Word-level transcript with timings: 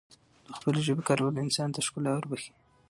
دخپلې 0.49 0.81
ژبې 0.87 1.03
کارول 1.09 1.35
انسان 1.45 1.69
ته 1.75 1.79
ښکلا 1.85 2.11
وربښی 2.15 2.53